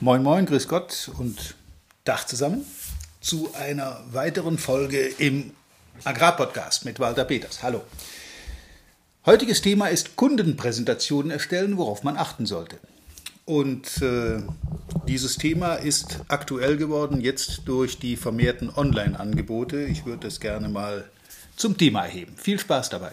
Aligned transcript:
Moin 0.00 0.24
Moin, 0.24 0.44
Grüß 0.44 0.66
Gott 0.66 1.10
und 1.18 1.54
Dach 2.02 2.26
zusammen 2.26 2.66
zu 3.20 3.54
einer 3.54 4.02
weiteren 4.10 4.58
Folge 4.58 4.98
im 4.98 5.52
Agrarpodcast 6.02 6.84
mit 6.84 6.98
Walter 6.98 7.24
Peters. 7.24 7.62
Hallo. 7.62 7.80
Heutiges 9.24 9.62
Thema 9.62 9.86
ist 9.86 10.16
Kundenpräsentationen 10.16 11.30
erstellen, 11.30 11.76
worauf 11.76 12.02
man 12.02 12.16
achten 12.16 12.44
sollte. 12.44 12.78
Und 13.44 14.02
äh, 14.02 14.42
dieses 15.06 15.36
Thema 15.36 15.74
ist 15.74 16.20
aktuell 16.26 16.76
geworden 16.76 17.20
jetzt 17.20 17.62
durch 17.66 17.98
die 17.98 18.16
vermehrten 18.16 18.70
Online-Angebote. 18.74 19.84
Ich 19.84 20.04
würde 20.04 20.26
es 20.26 20.40
gerne 20.40 20.68
mal 20.68 21.08
zum 21.56 21.78
Thema 21.78 22.02
erheben. 22.02 22.34
Viel 22.36 22.58
Spaß 22.58 22.90
dabei. 22.90 23.12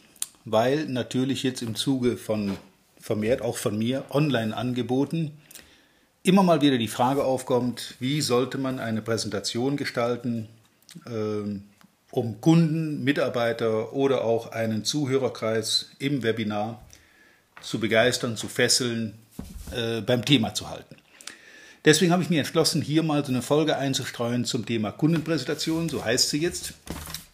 Weil 0.45 0.85
natürlich 0.85 1.43
jetzt 1.43 1.61
im 1.61 1.75
Zuge 1.75 2.17
von 2.17 2.57
vermehrt 2.99 3.41
auch 3.41 3.57
von 3.57 3.77
mir 3.77 4.05
Online-Angeboten 4.09 5.31
immer 6.23 6.43
mal 6.43 6.61
wieder 6.61 6.77
die 6.77 6.87
Frage 6.87 7.23
aufkommt, 7.23 7.95
wie 7.99 8.21
sollte 8.21 8.57
man 8.57 8.79
eine 8.79 9.01
Präsentation 9.01 9.75
gestalten, 9.77 10.47
äh, 11.05 11.59
um 12.11 12.41
Kunden, 12.41 13.03
Mitarbeiter 13.03 13.93
oder 13.93 14.23
auch 14.23 14.51
einen 14.51 14.83
Zuhörerkreis 14.83 15.91
im 15.97 16.23
Webinar 16.23 16.81
zu 17.61 17.79
begeistern, 17.79 18.37
zu 18.37 18.47
fesseln, 18.47 19.17
äh, 19.71 20.01
beim 20.01 20.25
Thema 20.25 20.53
zu 20.53 20.69
halten. 20.69 20.95
Deswegen 21.85 22.11
habe 22.11 22.21
ich 22.21 22.29
mir 22.29 22.39
entschlossen, 22.39 22.81
hier 22.81 23.01
mal 23.01 23.25
so 23.25 23.31
eine 23.31 23.41
Folge 23.41 23.77
einzustreuen 23.77 24.45
zum 24.45 24.65
Thema 24.65 24.91
Kundenpräsentation, 24.91 25.89
so 25.89 26.05
heißt 26.05 26.29
sie 26.29 26.39
jetzt. 26.39 26.73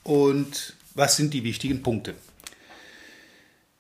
Und 0.03 0.73
was 0.95 1.17
sind 1.17 1.33
die 1.33 1.43
wichtigen 1.43 1.83
Punkte? 1.83 2.13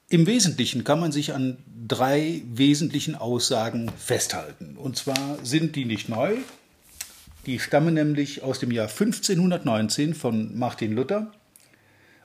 Im 0.09 0.25
Wesentlichen 0.25 0.85
kann 0.85 1.01
man 1.01 1.11
sich 1.11 1.33
an 1.33 1.57
drei 1.85 2.41
wesentlichen 2.53 3.15
Aussagen 3.15 3.91
festhalten. 3.97 4.77
Und 4.77 4.95
zwar 4.95 5.37
sind 5.43 5.75
die 5.75 5.83
nicht 5.83 6.07
neu. 6.07 6.37
Die 7.45 7.59
stammen 7.59 7.93
nämlich 7.93 8.41
aus 8.41 8.59
dem 8.59 8.71
Jahr 8.71 8.87
1519 8.87 10.15
von 10.15 10.57
Martin 10.57 10.93
Luther. 10.93 11.33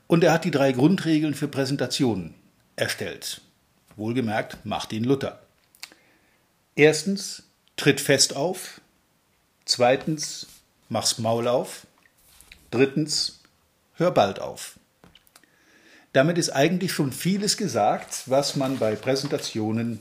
Und 0.07 0.23
er 0.23 0.33
hat 0.33 0.45
die 0.45 0.53
drei 0.53 0.71
Grundregeln 0.71 1.35
für 1.35 1.49
Präsentationen 1.49 2.35
erstellt. 2.77 3.41
Wohlgemerkt 3.97 4.65
Martin 4.65 5.03
Luther. 5.03 5.43
Erstens, 6.77 7.43
tritt 7.77 8.01
fest 8.01 8.37
auf. 8.37 8.81
Zweitens, 9.65 10.47
mach's 10.89 11.19
Maul 11.19 11.49
auf. 11.49 11.87
Drittens, 12.71 13.41
hör 13.95 14.13
bald 14.13 14.39
auf. 14.39 14.79
Damit 16.13 16.39
ist 16.39 16.51
eigentlich 16.51 16.93
schon 16.93 17.13
vieles 17.13 17.57
gesagt, 17.57 18.25
was 18.27 18.57
man 18.57 18.79
bei 18.79 18.95
Präsentationen 18.97 19.99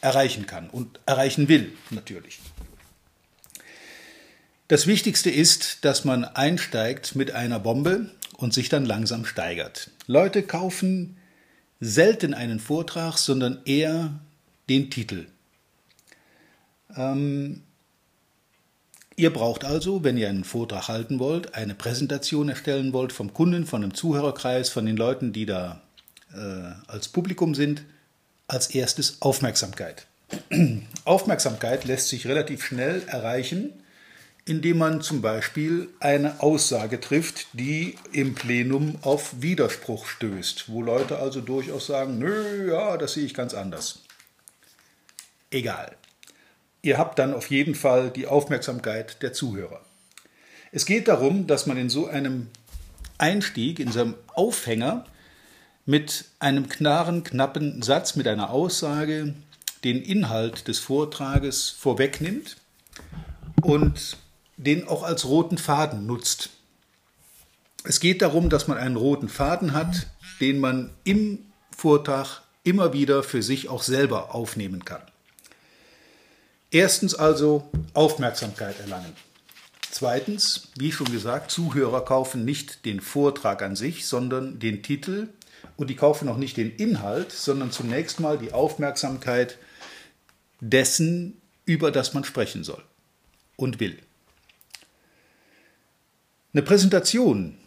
erreichen 0.00 0.46
kann 0.46 0.68
und 0.68 1.00
erreichen 1.06 1.48
will, 1.48 1.72
natürlich. 1.90 2.40
Das 4.68 4.86
Wichtigste 4.86 5.30
ist, 5.30 5.84
dass 5.84 6.04
man 6.04 6.24
einsteigt 6.24 7.14
mit 7.14 7.32
einer 7.32 7.58
Bombe 7.58 8.10
und 8.36 8.52
sich 8.54 8.68
dann 8.68 8.84
langsam 8.84 9.24
steigert. 9.24 9.90
Leute 10.06 10.42
kaufen 10.42 11.16
selten 11.80 12.32
einen 12.32 12.60
Vortrag, 12.60 13.18
sondern 13.18 13.60
eher 13.64 14.20
den 14.68 14.90
Titel. 14.90 15.26
Ähm, 16.96 17.62
Ihr 19.16 19.32
braucht 19.32 19.64
also, 19.64 20.04
wenn 20.04 20.16
ihr 20.16 20.28
einen 20.28 20.44
Vortrag 20.44 20.88
halten 20.88 21.18
wollt, 21.18 21.54
eine 21.54 21.74
Präsentation 21.74 22.48
erstellen 22.48 22.92
wollt 22.92 23.12
vom 23.12 23.34
Kunden, 23.34 23.66
von 23.66 23.82
einem 23.82 23.94
Zuhörerkreis, 23.94 24.70
von 24.70 24.86
den 24.86 24.96
Leuten, 24.96 25.32
die 25.32 25.46
da 25.46 25.82
äh, 26.32 26.90
als 26.90 27.08
Publikum 27.08 27.54
sind, 27.54 27.84
als 28.48 28.68
erstes 28.68 29.18
Aufmerksamkeit. 29.20 30.06
Aufmerksamkeit 31.04 31.84
lässt 31.84 32.08
sich 32.08 32.26
relativ 32.26 32.64
schnell 32.64 33.02
erreichen, 33.06 33.70
indem 34.46 34.78
man 34.78 35.02
zum 35.02 35.20
Beispiel 35.20 35.88
eine 36.00 36.40
Aussage 36.40 36.98
trifft, 36.98 37.48
die 37.52 37.96
im 38.12 38.34
Plenum 38.34 38.96
auf 39.02 39.42
Widerspruch 39.42 40.06
stößt, 40.06 40.68
wo 40.68 40.82
Leute 40.82 41.18
also 41.18 41.40
durchaus 41.40 41.86
sagen, 41.86 42.18
nö, 42.18 42.70
ja, 42.70 42.96
das 42.96 43.12
sehe 43.12 43.24
ich 43.24 43.34
ganz 43.34 43.52
anders. 43.52 44.00
Egal 45.50 45.96
ihr 46.82 46.98
habt 46.98 47.18
dann 47.18 47.32
auf 47.32 47.50
jeden 47.50 47.74
Fall 47.74 48.10
die 48.10 48.26
Aufmerksamkeit 48.26 49.22
der 49.22 49.32
Zuhörer. 49.32 49.80
Es 50.72 50.86
geht 50.86 51.08
darum, 51.08 51.46
dass 51.46 51.66
man 51.66 51.76
in 51.76 51.88
so 51.88 52.06
einem 52.06 52.48
Einstieg, 53.18 53.78
in 53.78 53.92
so 53.92 54.00
einem 54.00 54.14
Aufhänger 54.34 55.06
mit 55.86 56.26
einem 56.38 56.68
klaren, 56.68 57.24
knappen 57.24 57.82
Satz, 57.82 58.16
mit 58.16 58.26
einer 58.26 58.50
Aussage 58.50 59.34
den 59.84 60.02
Inhalt 60.02 60.68
des 60.68 60.78
Vortrages 60.78 61.70
vorwegnimmt 61.70 62.56
und 63.62 64.16
den 64.56 64.86
auch 64.86 65.02
als 65.02 65.24
roten 65.26 65.58
Faden 65.58 66.06
nutzt. 66.06 66.50
Es 67.84 67.98
geht 67.98 68.22
darum, 68.22 68.48
dass 68.48 68.68
man 68.68 68.78
einen 68.78 68.96
roten 68.96 69.28
Faden 69.28 69.72
hat, 69.72 70.06
den 70.40 70.60
man 70.60 70.90
im 71.02 71.38
Vortrag 71.76 72.42
immer 72.62 72.92
wieder 72.92 73.24
für 73.24 73.42
sich 73.42 73.68
auch 73.68 73.82
selber 73.82 74.34
aufnehmen 74.34 74.84
kann. 74.84 75.02
Erstens 76.72 77.14
also 77.14 77.70
Aufmerksamkeit 77.92 78.80
erlangen. 78.80 79.12
Zweitens, 79.90 80.68
wie 80.78 80.90
schon 80.90 81.12
gesagt, 81.12 81.50
Zuhörer 81.50 82.02
kaufen 82.02 82.46
nicht 82.46 82.86
den 82.86 83.00
Vortrag 83.00 83.60
an 83.60 83.76
sich, 83.76 84.06
sondern 84.06 84.58
den 84.58 84.82
Titel 84.82 85.28
und 85.76 85.90
die 85.90 85.96
kaufen 85.96 86.30
auch 86.30 86.38
nicht 86.38 86.56
den 86.56 86.74
Inhalt, 86.74 87.30
sondern 87.30 87.72
zunächst 87.72 88.20
mal 88.20 88.38
die 88.38 88.54
Aufmerksamkeit 88.54 89.58
dessen, 90.60 91.36
über 91.66 91.90
das 91.90 92.14
man 92.14 92.24
sprechen 92.24 92.64
soll 92.64 92.82
und 93.56 93.78
will. 93.78 93.98
Eine 96.54 96.62
Präsentation 96.62 97.58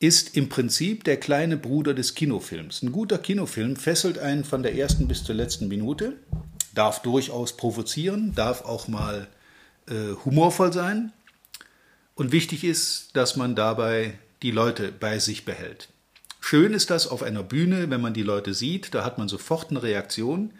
ist 0.00 0.36
im 0.36 0.48
Prinzip 0.48 1.04
der 1.04 1.18
kleine 1.18 1.58
Bruder 1.58 1.92
des 1.92 2.14
Kinofilms. 2.14 2.82
Ein 2.82 2.92
guter 2.92 3.18
Kinofilm 3.18 3.76
fesselt 3.76 4.18
einen 4.18 4.44
von 4.44 4.62
der 4.62 4.74
ersten 4.74 5.06
bis 5.06 5.22
zur 5.22 5.34
letzten 5.34 5.68
Minute 5.68 6.16
darf 6.74 7.02
durchaus 7.02 7.56
provozieren, 7.56 8.34
darf 8.34 8.64
auch 8.64 8.88
mal 8.88 9.28
äh, 9.88 10.14
humorvoll 10.24 10.72
sein. 10.72 11.12
Und 12.14 12.32
wichtig 12.32 12.64
ist, 12.64 13.10
dass 13.14 13.36
man 13.36 13.54
dabei 13.54 14.18
die 14.42 14.50
Leute 14.50 14.92
bei 14.92 15.18
sich 15.18 15.44
behält. 15.44 15.88
Schön 16.40 16.74
ist 16.74 16.90
das 16.90 17.06
auf 17.06 17.22
einer 17.22 17.42
Bühne, 17.42 17.88
wenn 17.90 18.00
man 18.00 18.14
die 18.14 18.22
Leute 18.22 18.52
sieht, 18.52 18.94
da 18.94 19.04
hat 19.04 19.16
man 19.16 19.28
sofort 19.28 19.70
eine 19.70 19.82
Reaktion. 19.82 20.50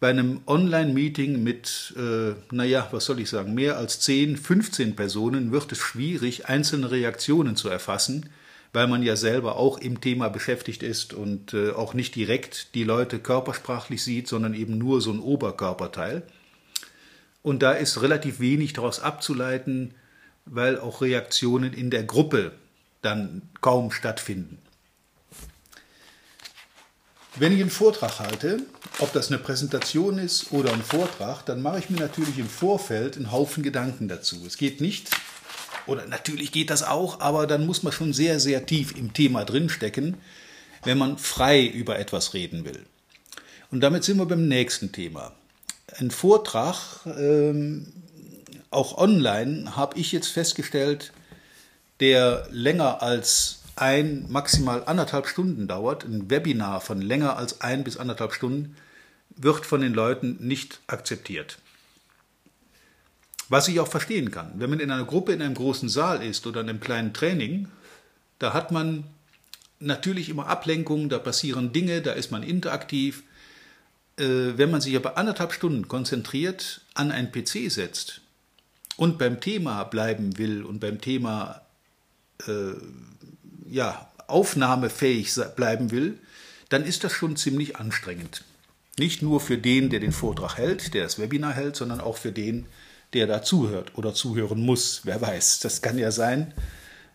Bei 0.00 0.10
einem 0.10 0.42
Online-Meeting 0.46 1.42
mit, 1.42 1.94
äh, 1.96 2.34
naja, 2.50 2.88
was 2.90 3.04
soll 3.04 3.20
ich 3.20 3.30
sagen, 3.30 3.54
mehr 3.54 3.78
als 3.78 4.00
10, 4.00 4.36
15 4.36 4.96
Personen 4.96 5.52
wird 5.52 5.70
es 5.72 5.78
schwierig, 5.78 6.46
einzelne 6.46 6.90
Reaktionen 6.90 7.56
zu 7.56 7.68
erfassen 7.68 8.28
weil 8.74 8.88
man 8.88 9.04
ja 9.04 9.14
selber 9.14 9.54
auch 9.56 9.78
im 9.78 10.00
Thema 10.00 10.28
beschäftigt 10.28 10.82
ist 10.82 11.14
und 11.14 11.54
äh, 11.54 11.70
auch 11.70 11.94
nicht 11.94 12.16
direkt 12.16 12.74
die 12.74 12.82
Leute 12.82 13.20
körpersprachlich 13.20 14.02
sieht, 14.02 14.26
sondern 14.26 14.52
eben 14.52 14.76
nur 14.78 15.00
so 15.00 15.12
ein 15.12 15.20
Oberkörperteil. 15.20 16.24
Und 17.40 17.62
da 17.62 17.72
ist 17.72 18.02
relativ 18.02 18.40
wenig 18.40 18.72
daraus 18.72 18.98
abzuleiten, 18.98 19.94
weil 20.44 20.78
auch 20.80 21.02
Reaktionen 21.02 21.72
in 21.72 21.90
der 21.90 22.02
Gruppe 22.02 22.50
dann 23.00 23.42
kaum 23.60 23.92
stattfinden. 23.92 24.58
Wenn 27.36 27.52
ich 27.52 27.60
einen 27.60 27.70
Vortrag 27.70 28.18
halte, 28.18 28.60
ob 28.98 29.12
das 29.12 29.28
eine 29.28 29.38
Präsentation 29.38 30.18
ist 30.18 30.50
oder 30.50 30.72
ein 30.72 30.82
Vortrag, 30.82 31.44
dann 31.46 31.62
mache 31.62 31.78
ich 31.78 31.90
mir 31.90 32.00
natürlich 32.00 32.38
im 32.38 32.48
Vorfeld 32.48 33.16
einen 33.16 33.30
Haufen 33.30 33.62
Gedanken 33.62 34.08
dazu. 34.08 34.42
Es 34.44 34.56
geht 34.56 34.80
nicht 34.80 35.10
oder 35.86 36.06
natürlich 36.06 36.52
geht 36.52 36.70
das 36.70 36.82
auch, 36.82 37.20
aber 37.20 37.46
dann 37.46 37.66
muss 37.66 37.82
man 37.82 37.92
schon 37.92 38.12
sehr, 38.12 38.40
sehr 38.40 38.66
tief 38.66 38.96
im 38.96 39.12
Thema 39.12 39.44
drinstecken, 39.44 40.16
wenn 40.84 40.98
man 40.98 41.18
frei 41.18 41.64
über 41.66 41.98
etwas 41.98 42.34
reden 42.34 42.64
will. 42.64 42.84
Und 43.70 43.80
damit 43.80 44.04
sind 44.04 44.18
wir 44.18 44.26
beim 44.26 44.48
nächsten 44.48 44.92
Thema. 44.92 45.32
Ein 45.98 46.10
Vortrag, 46.10 47.04
ähm, 47.06 47.92
auch 48.70 48.98
online, 48.98 49.76
habe 49.76 49.98
ich 49.98 50.12
jetzt 50.12 50.28
festgestellt, 50.28 51.12
der 52.00 52.46
länger 52.50 53.02
als 53.02 53.60
ein, 53.76 54.26
maximal 54.28 54.84
anderthalb 54.86 55.26
Stunden 55.26 55.66
dauert, 55.66 56.04
ein 56.04 56.30
Webinar 56.30 56.80
von 56.80 57.00
länger 57.00 57.36
als 57.36 57.60
ein 57.60 57.84
bis 57.84 57.96
anderthalb 57.96 58.32
Stunden, 58.32 58.76
wird 59.36 59.66
von 59.66 59.80
den 59.80 59.94
Leuten 59.94 60.36
nicht 60.40 60.80
akzeptiert. 60.86 61.58
Was 63.48 63.68
ich 63.68 63.78
auch 63.80 63.88
verstehen 63.88 64.30
kann. 64.30 64.52
Wenn 64.56 64.70
man 64.70 64.80
in 64.80 64.90
einer 64.90 65.04
Gruppe 65.04 65.32
in 65.32 65.42
einem 65.42 65.54
großen 65.54 65.88
Saal 65.88 66.22
ist 66.22 66.46
oder 66.46 66.62
in 66.62 66.68
einem 66.68 66.80
kleinen 66.80 67.12
Training, 67.12 67.68
da 68.38 68.54
hat 68.54 68.72
man 68.72 69.04
natürlich 69.80 70.28
immer 70.28 70.46
Ablenkungen, 70.46 71.08
da 71.08 71.18
passieren 71.18 71.72
Dinge, 71.72 72.02
da 72.02 72.12
ist 72.12 72.30
man 72.30 72.42
interaktiv. 72.42 73.22
Äh, 74.16 74.56
wenn 74.56 74.70
man 74.70 74.80
sich 74.80 74.96
aber 74.96 75.18
anderthalb 75.18 75.52
Stunden 75.52 75.88
konzentriert 75.88 76.82
an 76.94 77.10
einen 77.10 77.32
PC 77.32 77.70
setzt 77.70 78.20
und 78.96 79.18
beim 79.18 79.40
Thema 79.40 79.84
bleiben 79.84 80.38
will 80.38 80.62
und 80.62 80.80
beim 80.80 81.00
Thema 81.00 81.62
äh, 82.46 82.74
ja, 83.68 84.08
aufnahmefähig 84.26 85.34
bleiben 85.56 85.90
will, 85.90 86.18
dann 86.68 86.84
ist 86.84 87.04
das 87.04 87.12
schon 87.12 87.36
ziemlich 87.36 87.76
anstrengend. 87.76 88.44
Nicht 88.98 89.22
nur 89.22 89.40
für 89.40 89.58
den, 89.58 89.90
der 89.90 90.00
den 90.00 90.12
Vortrag 90.12 90.56
hält, 90.56 90.94
der 90.94 91.04
das 91.04 91.18
Webinar 91.18 91.52
hält, 91.52 91.76
sondern 91.76 92.00
auch 92.00 92.16
für 92.16 92.32
den, 92.32 92.66
da 93.14 93.42
zuhört 93.42 93.96
oder 93.96 94.14
zuhören 94.14 94.60
muss. 94.60 95.02
Wer 95.04 95.20
weiß, 95.20 95.60
das 95.60 95.82
kann 95.82 95.98
ja 95.98 96.10
sein, 96.10 96.52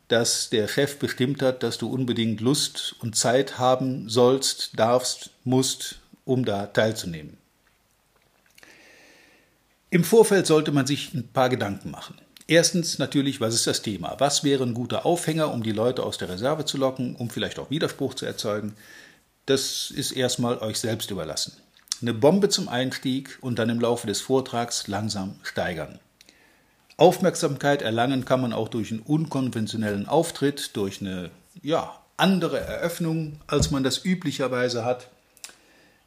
dass 0.08 0.50
der 0.50 0.68
Chef 0.68 0.98
bestimmt 0.98 1.42
hat, 1.42 1.64
dass 1.64 1.78
du 1.78 1.90
unbedingt 1.90 2.42
Lust 2.42 2.96
und 3.00 3.16
Zeit 3.16 3.60
haben 3.60 4.10
sollst, 4.10 4.72
darfst, 4.80 5.30
musst, 5.44 6.00
um 6.26 6.46
da 6.46 6.68
teilzunehmen. 6.68 7.38
Im 9.92 10.04
Vorfeld 10.04 10.48
sollte 10.48 10.72
man 10.72 10.86
sich 10.86 11.14
ein 11.14 11.28
paar 11.28 11.50
Gedanken 11.50 11.92
machen. 11.92 12.16
Erstens 12.48 12.98
natürlich, 12.98 13.42
was 13.42 13.54
ist 13.54 13.68
das 13.68 13.84
Thema? 13.84 14.16
Was 14.20 14.44
wäre 14.44 14.64
ein 14.64 14.74
guter 14.74 15.06
Aufhänger, 15.06 15.54
um 15.54 15.62
die 15.62 15.72
Leute 15.72 16.04
aus 16.04 16.18
der 16.18 16.30
Reserve 16.30 16.66
zu 16.66 16.78
locken, 16.78 17.16
um 17.16 17.30
vielleicht 17.30 17.60
auch 17.60 17.70
Widerspruch 17.70 18.16
zu 18.16 18.26
erzeugen? 18.26 18.74
Das 19.46 19.92
ist 19.92 20.12
erstmal 20.12 20.58
euch 20.60 20.80
selbst 20.80 21.12
überlassen. 21.12 21.54
Eine 22.02 22.14
Bombe 22.14 22.50
zum 22.50 22.70
Einstieg 22.70 23.38
und 23.42 23.60
dann 23.60 23.70
im 23.70 23.82
Laufe 23.82 24.08
des 24.08 24.22
Vortrags 24.22 24.88
langsam 24.88 25.36
steigern. 25.44 26.00
Aufmerksamkeit 26.96 27.82
erlangen 27.82 28.26
kann 28.26 28.42
man 28.42 28.54
auch 28.54 28.70
durch 28.70 28.92
einen 28.92 29.02
unkonventionellen 29.02 30.08
Auftritt, 30.08 30.76
durch 30.76 31.02
eine 31.02 31.30
ja, 31.62 31.94
andere 32.18 32.60
Eröffnung, 32.60 33.40
als 33.48 33.72
man 33.72 33.84
das 33.84 34.06
üblicherweise 34.06 34.86
hat. 34.86 35.10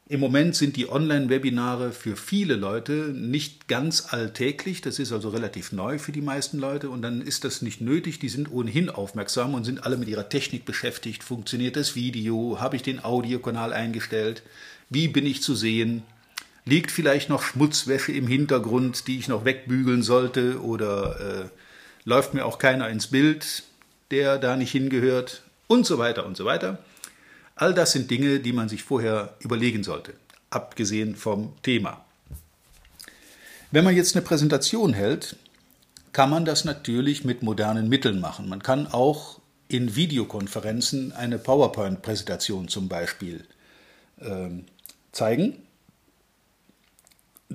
Im 0.09 0.19
Moment 0.19 0.53
sind 0.53 0.75
die 0.75 0.89
Online-Webinare 0.89 1.93
für 1.93 2.17
viele 2.17 2.55
Leute 2.55 3.13
nicht 3.15 3.69
ganz 3.69 4.07
alltäglich. 4.13 4.81
Das 4.81 4.99
ist 4.99 5.13
also 5.13 5.29
relativ 5.29 5.71
neu 5.71 5.97
für 5.97 6.11
die 6.11 6.21
meisten 6.21 6.59
Leute 6.59 6.89
und 6.89 7.01
dann 7.01 7.21
ist 7.21 7.45
das 7.45 7.61
nicht 7.61 7.79
nötig. 7.79 8.19
Die 8.19 8.27
sind 8.27 8.51
ohnehin 8.51 8.89
aufmerksam 8.89 9.53
und 9.53 9.63
sind 9.63 9.85
alle 9.85 9.95
mit 9.95 10.09
ihrer 10.09 10.27
Technik 10.27 10.65
beschäftigt. 10.65 11.23
Funktioniert 11.23 11.77
das 11.77 11.95
Video? 11.95 12.57
Habe 12.59 12.75
ich 12.75 12.83
den 12.83 13.01
Audiokanal 13.01 13.71
eingestellt? 13.71 14.43
Wie 14.89 15.07
bin 15.07 15.25
ich 15.25 15.41
zu 15.41 15.55
sehen? 15.55 16.03
Liegt 16.65 16.91
vielleicht 16.91 17.29
noch 17.29 17.41
Schmutzwäsche 17.41 18.11
im 18.11 18.27
Hintergrund, 18.27 19.07
die 19.07 19.19
ich 19.19 19.29
noch 19.29 19.45
wegbügeln 19.45 20.03
sollte? 20.03 20.61
Oder 20.61 21.45
äh, 21.45 21.49
läuft 22.03 22.33
mir 22.33 22.45
auch 22.45 22.57
keiner 22.57 22.89
ins 22.89 23.07
Bild, 23.07 23.63
der 24.11 24.37
da 24.37 24.57
nicht 24.57 24.71
hingehört? 24.71 25.43
Und 25.67 25.85
so 25.85 25.97
weiter 25.97 26.25
und 26.25 26.35
so 26.35 26.43
weiter. 26.43 26.83
All 27.55 27.73
das 27.73 27.91
sind 27.91 28.09
Dinge, 28.09 28.39
die 28.39 28.53
man 28.53 28.69
sich 28.69 28.83
vorher 28.83 29.35
überlegen 29.39 29.83
sollte, 29.83 30.13
abgesehen 30.49 31.15
vom 31.15 31.53
Thema. 31.61 32.03
Wenn 33.71 33.83
man 33.83 33.95
jetzt 33.95 34.15
eine 34.15 34.23
Präsentation 34.23 34.93
hält, 34.93 35.35
kann 36.11 36.29
man 36.29 36.45
das 36.45 36.65
natürlich 36.65 37.23
mit 37.23 37.41
modernen 37.41 37.89
Mitteln 37.89 38.19
machen. 38.19 38.49
Man 38.49 38.61
kann 38.61 38.87
auch 38.87 39.39
in 39.67 39.95
Videokonferenzen 39.95 41.11
eine 41.11 41.39
PowerPoint-Präsentation 41.39 42.67
zum 42.67 42.87
Beispiel 42.87 43.45
äh, 44.19 44.49
zeigen 45.11 45.63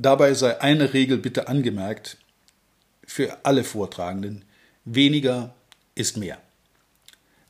Dabei 0.00 0.32
sei 0.34 0.60
eine 0.60 0.94
Regel 0.94 1.18
bitte 1.18 1.48
angemerkt 1.48 2.18
für 3.04 3.44
alle 3.44 3.64
Vortragenden. 3.64 4.44
Weniger 4.84 5.56
ist 5.96 6.16
mehr. 6.16 6.38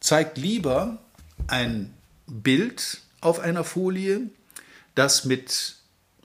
Zeigt 0.01 0.39
lieber 0.39 0.99
ein 1.47 1.93
Bild 2.29 3.01
auf 3.21 3.41
einer 3.41 3.65
Folie, 3.65 4.31
das 4.95 5.25
mit 5.25 5.77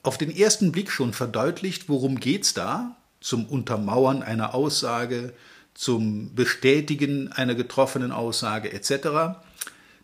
auf 0.03 0.17
den 0.17 0.35
ersten 0.35 0.71
Blick 0.71 0.91
schon 0.91 1.13
verdeutlicht, 1.13 1.87
worum 1.89 2.19
geht's 2.19 2.53
da, 2.53 2.97
zum 3.21 3.45
Untermauern 3.45 4.21
einer 4.21 4.53
Aussage, 4.53 5.33
zum 5.73 6.35
Bestätigen 6.35 7.31
einer 7.31 7.55
getroffenen 7.55 8.11
Aussage 8.11 8.71
etc. 8.71 9.39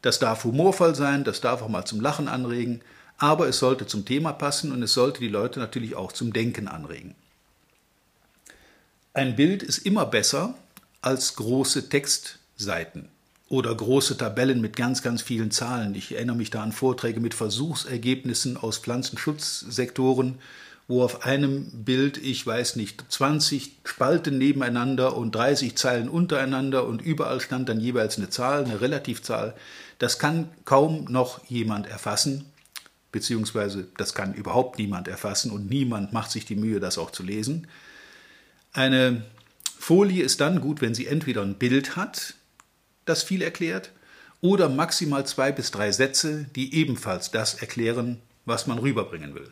Das 0.01 0.19
darf 0.19 0.45
humorvoll 0.45 0.95
sein, 0.95 1.23
das 1.23 1.41
darf 1.41 1.61
auch 1.61 1.67
mal 1.67 1.85
zum 1.85 1.99
Lachen 1.99 2.27
anregen, 2.27 2.81
aber 3.17 3.49
es 3.49 3.59
sollte 3.59 3.85
zum 3.85 4.05
Thema 4.05 4.31
passen 4.31 4.71
und 4.71 4.81
es 4.81 4.93
sollte 4.93 5.19
die 5.19 5.27
Leute 5.27 5.59
natürlich 5.59 5.95
auch 5.95 6.13
zum 6.13 6.31
Denken 6.31 6.69
anregen. 6.69 7.15
Ein 9.13 9.35
Bild 9.35 9.61
ist 9.61 9.79
immer 9.79 10.05
besser 10.05 10.55
als 11.01 11.35
große 11.35 11.89
Textseiten 11.89 13.09
oder 13.49 13.73
große 13.75 14.17
Tabellen 14.17 14.61
mit 14.61 14.75
ganz, 14.75 15.01
ganz 15.01 15.21
vielen 15.21 15.51
Zahlen. 15.51 15.95
Ich 15.95 16.13
erinnere 16.13 16.35
mich 16.35 16.51
da 16.51 16.63
an 16.63 16.71
Vorträge 16.71 17.19
mit 17.19 17.33
Versuchsergebnissen 17.33 18.57
aus 18.57 18.77
Pflanzenschutzsektoren, 18.77 20.35
wo 20.87 21.03
auf 21.03 21.25
einem 21.25 21.83
Bild, 21.83 22.17
ich 22.17 22.45
weiß 22.45 22.75
nicht, 22.75 23.03
20 23.09 23.79
Spalten 23.83 24.37
nebeneinander 24.37 25.17
und 25.17 25.35
30 25.35 25.75
Zeilen 25.75 26.09
untereinander 26.09 26.85
und 26.85 27.01
überall 27.01 27.41
stand 27.41 27.69
dann 27.69 27.79
jeweils 27.79 28.17
eine 28.17 28.29
Zahl, 28.29 28.63
eine 28.65 28.81
Relativzahl. 28.81 29.55
Das 29.97 30.19
kann 30.19 30.49
kaum 30.65 31.05
noch 31.05 31.43
jemand 31.47 31.87
erfassen 31.87 32.45
beziehungsweise 33.11 33.87
das 33.97 34.13
kann 34.13 34.33
überhaupt 34.33 34.77
niemand 34.77 35.07
erfassen 35.07 35.51
und 35.51 35.69
niemand 35.69 36.13
macht 36.13 36.31
sich 36.31 36.45
die 36.45 36.55
Mühe, 36.55 36.79
das 36.79 36.97
auch 36.97 37.11
zu 37.11 37.23
lesen. 37.23 37.67
Eine 38.71 39.23
Folie 39.77 40.23
ist 40.23 40.41
dann 40.41 40.61
gut, 40.61 40.81
wenn 40.81 40.93
sie 40.93 41.07
entweder 41.07 41.41
ein 41.41 41.55
Bild 41.55 41.95
hat, 41.95 42.35
das 43.09 43.23
viel 43.23 43.41
erklärt, 43.41 43.91
oder 44.41 44.69
maximal 44.69 45.25
zwei 45.25 45.51
bis 45.51 45.71
drei 45.71 45.91
Sätze, 45.91 46.45
die 46.56 46.73
ebenfalls 46.75 47.31
das 47.31 47.56
erklären, 47.56 48.21
was 48.45 48.67
man 48.67 48.79
rüberbringen 48.79 49.35
will. 49.35 49.51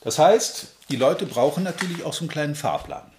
Das 0.00 0.18
heißt, 0.18 0.68
die 0.90 0.96
Leute 0.96 1.26
brauchen 1.26 1.64
natürlich 1.64 2.02
auch 2.04 2.12
so 2.12 2.20
einen 2.20 2.30
kleinen 2.30 2.54
Fahrplan. 2.54 3.10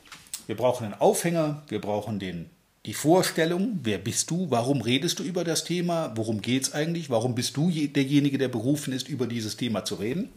Wir 0.48 0.56
brauchen 0.56 0.86
einen 0.86 0.94
Aufhänger, 0.96 1.64
wir 1.68 1.82
brauchen 1.82 2.20
den 2.20 2.50
die 2.86 2.94
Vorstellung, 2.94 3.80
wer 3.82 3.98
bist 3.98 4.30
du, 4.30 4.52
warum 4.52 4.82
redest 4.82 5.18
du 5.18 5.24
über 5.24 5.44
das 5.44 5.64
Thema, 5.64 6.12
worum 6.16 6.42
geht 6.42 6.64
es 6.64 6.74
eigentlich, 6.74 7.10
warum 7.10 7.34
bist 7.34 7.58
du 7.58 7.72
derjenige, 7.72 8.38
der 8.38 8.48
berufen 8.48 8.94
ist, 8.94 9.10
über 9.10 9.26
dieses 9.26 9.58
Thema 9.58 9.86
zu 9.86 9.96
reden. 9.96 10.30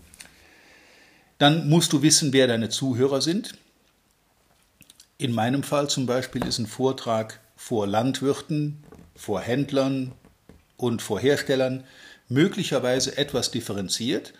Dann 1.36 1.68
musst 1.68 1.92
du 1.92 2.00
wissen, 2.00 2.32
wer 2.32 2.46
deine 2.46 2.70
Zuhörer 2.70 3.20
sind. 3.20 3.58
In 5.20 5.32
meinem 5.32 5.64
Fall 5.64 5.90
zum 5.90 6.06
Beispiel 6.06 6.46
ist 6.46 6.60
ein 6.60 6.68
Vortrag 6.68 7.40
vor 7.56 7.88
Landwirten, 7.88 8.84
vor 9.16 9.40
Händlern 9.40 10.12
und 10.76 11.02
vor 11.02 11.18
Herstellern 11.18 11.82
möglicherweise 12.28 13.18
etwas 13.18 13.50
differenziert, 13.50 14.32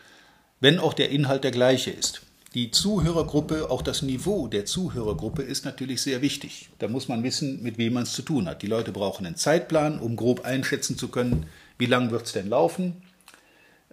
wenn 0.60 0.78
auch 0.78 0.94
der 0.94 1.10
Inhalt 1.10 1.42
der 1.42 1.50
gleiche 1.50 1.90
ist. 1.90 2.22
Die 2.54 2.70
Zuhörergruppe, 2.70 3.70
auch 3.70 3.82
das 3.82 4.02
Niveau 4.02 4.46
der 4.46 4.66
Zuhörergruppe 4.66 5.42
ist 5.42 5.64
natürlich 5.64 6.00
sehr 6.00 6.22
wichtig. 6.22 6.70
Da 6.78 6.86
muss 6.86 7.08
man 7.08 7.24
wissen, 7.24 7.60
mit 7.60 7.76
wem 7.76 7.94
man 7.94 8.04
es 8.04 8.12
zu 8.12 8.22
tun 8.22 8.46
hat. 8.46 8.62
Die 8.62 8.68
Leute 8.68 8.92
brauchen 8.92 9.26
einen 9.26 9.34
Zeitplan, 9.34 9.98
um 9.98 10.14
grob 10.14 10.44
einschätzen 10.44 10.96
zu 10.96 11.08
können, 11.08 11.46
wie 11.76 11.86
lang 11.86 12.12
wird 12.12 12.26
es 12.26 12.32
denn 12.32 12.48
laufen. 12.48 13.02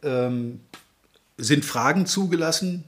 Ähm, 0.03 0.59
sind 1.39 1.65
Fragen 1.65 2.05
zugelassen? 2.05 2.83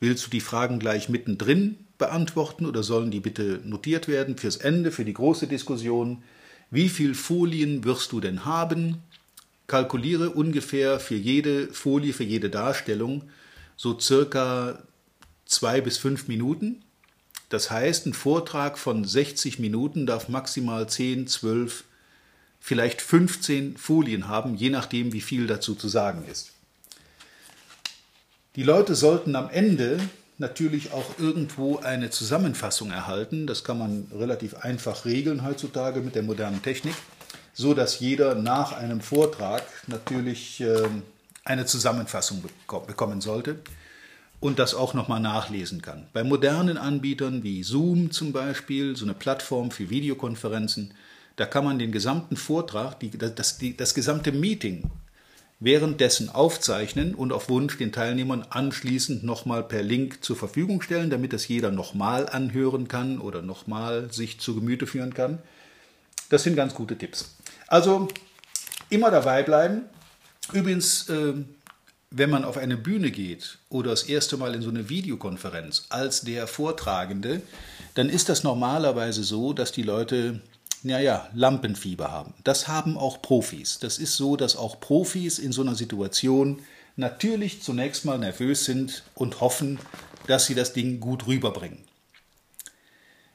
Willst 0.00 0.24
du 0.24 0.30
die 0.30 0.40
Fragen 0.40 0.78
gleich 0.78 1.10
mittendrin 1.10 1.81
beantworten 2.02 2.66
oder 2.66 2.82
sollen 2.82 3.12
die 3.12 3.20
bitte 3.20 3.60
notiert 3.64 4.08
werden 4.08 4.36
fürs 4.36 4.56
Ende, 4.56 4.90
für 4.90 5.04
die 5.04 5.14
große 5.14 5.46
Diskussion? 5.46 6.24
Wie 6.68 6.88
viele 6.88 7.14
Folien 7.14 7.84
wirst 7.84 8.10
du 8.10 8.18
denn 8.18 8.44
haben? 8.44 8.96
Kalkuliere 9.68 10.30
ungefähr 10.30 10.98
für 10.98 11.14
jede 11.14 11.68
Folie, 11.72 12.12
für 12.12 12.24
jede 12.24 12.50
Darstellung 12.50 13.22
so 13.76 13.98
circa 13.98 14.82
zwei 15.46 15.80
bis 15.80 15.96
fünf 15.96 16.26
Minuten. 16.26 16.82
Das 17.50 17.70
heißt, 17.70 18.06
ein 18.06 18.14
Vortrag 18.14 18.78
von 18.78 19.04
60 19.04 19.60
Minuten 19.60 20.04
darf 20.04 20.28
maximal 20.28 20.88
10, 20.88 21.28
12, 21.28 21.84
vielleicht 22.58 23.00
15 23.00 23.76
Folien 23.76 24.26
haben, 24.26 24.56
je 24.56 24.70
nachdem, 24.70 25.12
wie 25.12 25.20
viel 25.20 25.46
dazu 25.46 25.76
zu 25.76 25.88
sagen 25.88 26.24
ist. 26.28 26.50
Die 28.56 28.64
Leute 28.64 28.96
sollten 28.96 29.36
am 29.36 29.48
Ende 29.50 30.00
natürlich 30.42 30.92
auch 30.92 31.18
irgendwo 31.18 31.78
eine 31.78 32.10
Zusammenfassung 32.10 32.90
erhalten. 32.90 33.46
Das 33.46 33.64
kann 33.64 33.78
man 33.78 34.08
relativ 34.12 34.54
einfach 34.56 35.06
regeln 35.06 35.42
heutzutage 35.42 36.00
mit 36.00 36.14
der 36.14 36.22
modernen 36.22 36.60
Technik, 36.60 36.94
so 37.54 37.72
dass 37.72 37.98
jeder 37.98 38.34
nach 38.34 38.72
einem 38.72 39.00
Vortrag 39.00 39.62
natürlich 39.86 40.60
ähm, 40.60 41.02
eine 41.44 41.64
Zusammenfassung 41.64 42.44
bekommen 42.86 43.22
sollte 43.22 43.56
und 44.40 44.58
das 44.58 44.74
auch 44.74 44.92
nochmal 44.92 45.20
nachlesen 45.20 45.80
kann. 45.80 46.06
Bei 46.12 46.24
modernen 46.24 46.76
Anbietern 46.76 47.42
wie 47.42 47.62
Zoom 47.62 48.10
zum 48.10 48.32
Beispiel, 48.32 48.96
so 48.96 49.06
eine 49.06 49.14
Plattform 49.14 49.70
für 49.70 49.88
Videokonferenzen, 49.88 50.92
da 51.36 51.46
kann 51.46 51.64
man 51.64 51.78
den 51.78 51.92
gesamten 51.92 52.36
Vortrag, 52.36 53.00
die, 53.00 53.10
das, 53.10 53.56
die, 53.56 53.76
das 53.76 53.94
gesamte 53.94 54.32
Meeting 54.32 54.90
währenddessen 55.62 56.28
aufzeichnen 56.28 57.14
und 57.14 57.32
auf 57.32 57.48
Wunsch 57.48 57.78
den 57.78 57.92
Teilnehmern 57.92 58.44
anschließend 58.50 59.22
nochmal 59.22 59.62
per 59.62 59.82
Link 59.82 60.24
zur 60.24 60.36
Verfügung 60.36 60.82
stellen, 60.82 61.08
damit 61.08 61.32
das 61.32 61.46
jeder 61.46 61.70
nochmal 61.70 62.28
anhören 62.28 62.88
kann 62.88 63.20
oder 63.20 63.42
nochmal 63.42 64.12
sich 64.12 64.40
zu 64.40 64.56
Gemüte 64.56 64.88
führen 64.88 65.14
kann. 65.14 65.38
Das 66.30 66.42
sind 66.42 66.56
ganz 66.56 66.74
gute 66.74 66.98
Tipps. 66.98 67.36
Also 67.68 68.08
immer 68.90 69.12
dabei 69.12 69.44
bleiben. 69.44 69.82
Übrigens, 70.52 71.08
äh, 71.08 71.34
wenn 72.10 72.30
man 72.30 72.44
auf 72.44 72.56
eine 72.56 72.76
Bühne 72.76 73.10
geht 73.10 73.58
oder 73.68 73.90
das 73.90 74.02
erste 74.02 74.36
Mal 74.36 74.54
in 74.54 74.62
so 74.62 74.68
eine 74.68 74.88
Videokonferenz 74.88 75.86
als 75.90 76.22
der 76.22 76.46
Vortragende, 76.46 77.40
dann 77.94 78.08
ist 78.08 78.28
das 78.28 78.42
normalerweise 78.42 79.22
so, 79.22 79.52
dass 79.52 79.70
die 79.70 79.82
Leute, 79.82 80.40
naja, 80.84 81.28
Lampenfieber 81.34 82.10
haben. 82.10 82.34
Das 82.44 82.68
haben 82.68 82.96
auch 82.96 83.22
Profis. 83.22 83.78
Das 83.78 83.98
ist 83.98 84.16
so, 84.16 84.36
dass 84.36 84.56
auch 84.56 84.80
Profis 84.80 85.38
in 85.38 85.52
so 85.52 85.62
einer 85.62 85.74
Situation 85.74 86.60
natürlich 86.96 87.62
zunächst 87.62 88.04
mal 88.04 88.18
nervös 88.18 88.64
sind 88.64 89.04
und 89.14 89.40
hoffen, 89.40 89.78
dass 90.26 90.46
sie 90.46 90.54
das 90.54 90.72
Ding 90.72 91.00
gut 91.00 91.26
rüberbringen. 91.26 91.78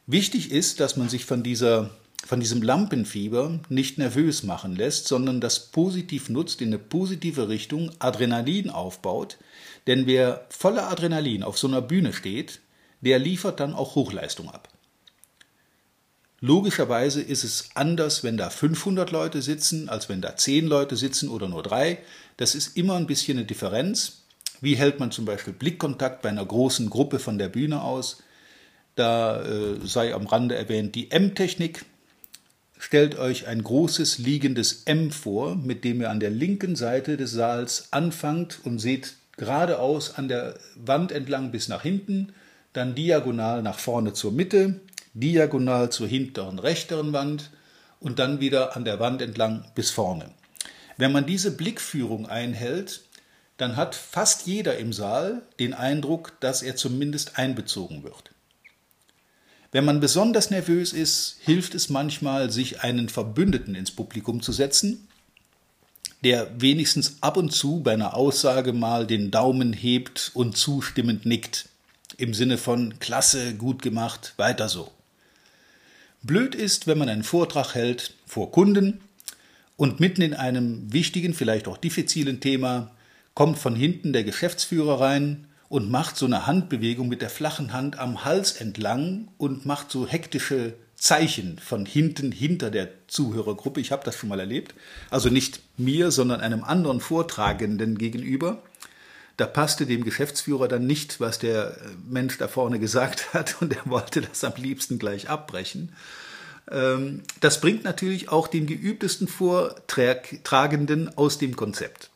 Wichtig 0.06 0.52
ist, 0.52 0.80
dass 0.80 0.96
man 0.96 1.10
sich 1.10 1.26
von 1.26 1.44
dieser 1.44 1.90
von 2.26 2.40
diesem 2.42 2.62
Lampenfieber 2.62 3.60
nicht 3.70 3.98
nervös 3.98 4.44
machen 4.44 4.76
lässt, 4.76 5.08
sondern 5.08 5.40
das 5.40 5.72
positiv 5.72 6.28
nutzt, 6.30 6.62
in 6.62 6.70
eine 6.70 6.80
positive 6.80 7.48
Richtung 7.48 7.92
Adrenalin 8.00 8.70
aufbaut. 8.70 9.38
Denn 9.86 10.08
wer 10.08 10.46
voller 10.50 10.90
Adrenalin 10.90 11.44
auf 11.44 11.58
so 11.58 11.68
einer 11.68 11.82
Bühne 11.82 12.12
steht, 12.12 12.60
der 13.00 13.20
liefert 13.20 13.62
dann 13.62 13.74
auch 13.74 13.96
Hochleistung 13.96 14.50
ab. 14.50 14.68
Logischerweise 16.40 17.22
ist 17.22 17.44
es 17.44 17.70
anders, 17.74 18.24
wenn 18.24 18.38
da 18.38 18.50
500 18.50 19.12
Leute 19.12 19.42
sitzen, 19.42 19.90
als 19.90 20.08
wenn 20.08 20.22
da 20.22 20.36
10 20.36 20.68
Leute 20.68 20.96
sitzen 20.96 21.30
oder 21.30 21.48
nur 21.48 21.64
drei. 21.64 22.00
Das 22.38 22.54
ist 22.54 22.78
immer 22.78 22.96
ein 22.96 23.08
bisschen 23.08 23.38
eine 23.38 23.48
Differenz. 23.48 24.22
Wie 24.62 24.76
hält 24.76 25.00
man 25.00 25.12
zum 25.12 25.26
Beispiel 25.26 25.54
Blickkontakt 25.54 26.22
bei 26.22 26.30
einer 26.30 26.46
großen 26.46 26.90
Gruppe 26.90 27.20
von 27.20 27.38
der 27.38 27.50
Bühne 27.50 27.82
aus? 27.82 28.22
Da 28.96 29.44
äh, 29.44 29.78
sei 29.84 30.14
am 30.14 30.28
Rande 30.28 30.56
erwähnt 30.56 30.96
die 30.96 31.12
M-Technik, 31.12 31.86
Stellt 32.80 33.18
euch 33.18 33.48
ein 33.48 33.64
großes 33.64 34.20
liegendes 34.20 34.84
M 34.86 35.10
vor, 35.12 35.56
mit 35.56 35.84
dem 35.84 36.02
ihr 36.02 36.12
an 36.12 36.20
der 36.20 36.30
linken 36.30 36.76
Seite 36.76 37.18
des 37.18 37.32
Saals 37.32 37.88
anfangt 37.92 38.60
und 38.64 38.80
seht 38.80 39.16
geradeaus 39.36 40.16
an 40.16 40.28
der 40.28 40.60
Wand 40.76 41.12
entlang 41.12 41.52
bis 41.52 41.68
nach 41.70 41.82
hinten, 41.82 42.34
dann 42.74 42.94
diagonal 42.94 43.64
nach 43.64 43.80
vorne 43.80 44.14
zur 44.14 44.32
Mitte, 44.32 44.80
diagonal 45.20 45.92
zur 45.92 46.08
hinteren 46.08 46.60
rechteren 46.60 47.14
Wand 47.14 47.52
und 48.00 48.20
dann 48.20 48.40
wieder 48.40 48.76
an 48.76 48.86
der 48.86 49.00
Wand 49.00 49.22
entlang 49.22 49.66
bis 49.76 49.90
vorne. 49.92 50.32
Wenn 50.98 51.12
man 51.12 51.26
diese 51.26 51.52
Blickführung 51.52 52.28
einhält, 52.28 53.02
dann 53.58 53.76
hat 53.76 53.96
fast 53.96 54.46
jeder 54.46 54.78
im 54.78 54.94
Saal 54.94 55.42
den 55.60 55.74
Eindruck, 55.74 56.40
dass 56.40 56.62
er 56.62 56.76
zumindest 56.76 57.38
einbezogen 57.38 58.04
wird. 58.04 58.32
Wenn 59.72 59.86
man 59.86 60.00
besonders 60.00 60.50
nervös 60.50 60.94
ist, 60.94 61.38
hilft 61.42 61.76
es 61.76 61.90
manchmal, 61.90 62.52
sich 62.52 62.82
einen 62.82 63.10
Verbündeten 63.10 63.76
ins 63.76 63.92
Publikum 63.92 64.42
zu 64.42 64.52
setzen, 64.52 65.08
der 66.24 66.50
wenigstens 66.62 67.18
ab 67.22 67.38
und 67.38 67.52
zu 67.52 67.82
bei 67.82 67.94
einer 67.94 68.16
Aussage 68.16 68.74
mal 68.74 69.06
den 69.06 69.30
Daumen 69.30 69.74
hebt 69.74 70.32
und 70.34 70.58
zustimmend 70.58 71.26
nickt, 71.26 71.70
im 72.18 72.34
Sinne 72.34 72.58
von 72.58 72.98
Klasse, 73.00 73.56
gut 73.56 73.82
gemacht, 73.82 74.34
weiter 74.38 74.70
so. 74.70 74.92
Blöd 76.28 76.54
ist, 76.54 76.86
wenn 76.86 76.98
man 76.98 77.10
einen 77.10 77.24
Vortrag 77.24 77.74
hält 77.74 78.14
vor 78.26 78.52
Kunden 78.52 79.00
und 79.78 80.00
mitten 80.00 80.22
in 80.22 80.34
einem 80.34 80.92
wichtigen, 80.92 81.34
vielleicht 81.34 81.68
auch 81.68 81.78
diffizilen 81.78 82.40
Thema 82.42 82.92
kommt 83.34 83.58
von 83.58 83.76
hinten 83.76 84.14
der 84.14 84.24
Geschäftsführer 84.24 85.00
rein 85.00 85.48
und 85.70 85.90
macht 85.90 86.18
so 86.18 86.26
eine 86.26 86.46
Handbewegung 86.46 87.08
mit 87.08 87.22
der 87.22 87.30
flachen 87.30 87.72
Hand 87.72 87.98
am 87.98 88.26
Hals 88.26 88.54
entlang 88.54 89.30
und 89.38 89.66
macht 89.66 89.90
so 89.92 90.08
hektische 90.08 90.74
Zeichen 90.96 91.60
von 91.60 91.86
hinten 91.86 92.32
hinter 92.32 92.72
der 92.72 92.90
Zuhörergruppe. 93.08 93.80
Ich 93.80 93.92
habe 93.92 94.04
das 94.04 94.16
schon 94.16 94.30
mal 94.30 94.40
erlebt. 94.40 94.74
Also 95.10 95.30
nicht 95.30 95.62
mir, 95.78 96.12
sondern 96.12 96.42
einem 96.42 96.64
anderen 96.64 97.00
Vortragenden 97.00 97.98
gegenüber. 97.98 98.64
Da 99.38 99.46
passte 99.46 99.86
dem 99.86 100.04
Geschäftsführer 100.04 100.68
dann 100.68 100.88
nicht, 100.88 101.20
was 101.20 101.38
der 101.40 101.78
Mensch 102.10 102.38
da 102.38 102.48
vorne 102.48 102.80
gesagt 102.80 103.34
hat 103.34 103.62
und 103.62 103.76
er 103.76 103.86
wollte 103.86 104.22
das 104.22 104.44
am 104.44 104.54
liebsten 104.58 105.00
gleich 105.00 105.30
abbrechen. 105.30 105.94
Ähm, 106.70 107.24
das 107.40 107.62
bringt 107.62 107.84
natürlich 107.84 108.30
auch 108.30 108.48
den 108.48 108.66
geübtesten 108.66 109.28
Vortragenden 109.28 111.16
aus 111.18 111.38
dem 111.38 111.56
Konzept. 111.56 112.10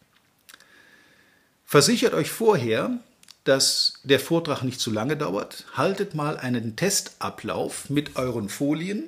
Versichert 1.66 2.14
euch 2.14 2.30
vorher, 2.30 3.00
dass 3.44 4.00
der 4.04 4.20
Vortrag 4.20 4.64
nicht 4.64 4.80
zu 4.80 4.92
lange 4.92 5.16
dauert. 5.16 5.66
Haltet 5.74 6.16
mal 6.16 6.38
einen 6.38 6.76
Testablauf 6.76 7.90
mit 7.90 8.16
euren 8.18 8.50
Folien 8.50 9.06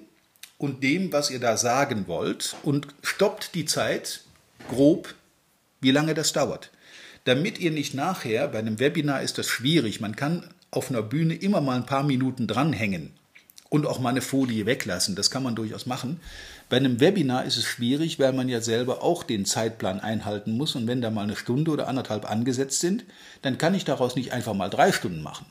und 0.58 0.82
dem, 0.82 1.12
was 1.12 1.30
ihr 1.30 1.40
da 1.40 1.58
sagen 1.58 2.08
wollt 2.08 2.56
und 2.64 2.88
stoppt 3.02 3.54
die 3.54 3.66
Zeit 3.66 4.24
grob, 4.70 5.14
wie 5.82 5.92
lange 5.92 6.14
das 6.14 6.32
dauert. 6.32 6.72
Damit 7.26 7.58
ihr 7.60 7.72
nicht 7.72 7.94
nachher, 7.94 8.48
bei 8.50 8.60
einem 8.60 8.80
Webinar 8.80 9.22
ist 9.22 9.38
das 9.38 9.48
schwierig, 9.48 10.02
man 10.02 10.16
kann 10.16 10.50
auf 10.72 10.90
einer 10.90 11.02
Bühne 11.02 11.36
immer 11.36 11.62
mal 11.62 11.78
ein 11.78 11.86
paar 11.86 12.04
Minuten 12.04 12.48
dranhängen 12.48 13.12
und 13.70 13.86
auch 13.86 14.00
mal 14.00 14.10
eine 14.10 14.22
Folie 14.22 14.66
weglassen, 14.66 15.16
das 15.16 15.32
kann 15.32 15.44
man 15.44 15.56
durchaus 15.56 15.86
machen. 15.86 16.20
Bei 16.70 16.78
einem 16.78 17.00
Webinar 17.00 17.46
ist 17.46 17.58
es 17.58 17.66
schwierig, 17.66 18.20
weil 18.20 18.34
man 18.34 18.50
ja 18.50 18.60
selber 18.60 19.02
auch 19.04 19.24
den 19.24 19.46
Zeitplan 19.46 20.00
einhalten 20.00 20.58
muss 20.58 20.76
und 20.76 20.86
wenn 20.88 21.02
da 21.02 21.12
mal 21.12 21.24
eine 21.24 21.36
Stunde 21.36 21.72
oder 21.72 21.88
anderthalb 21.88 22.30
angesetzt 22.30 22.82
sind, 22.82 23.06
dann 23.42 23.58
kann 23.58 23.74
ich 23.74 23.86
daraus 23.86 24.16
nicht 24.16 24.34
einfach 24.34 24.54
mal 24.54 24.70
drei 24.70 24.92
Stunden 24.92 25.22
machen. 25.22 25.46